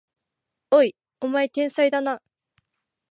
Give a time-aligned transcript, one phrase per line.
[0.71, 2.23] おい、お前天才だな！